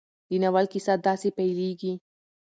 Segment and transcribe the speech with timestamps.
[0.29, 1.93] د ناول کیسه داسې پيلېږي.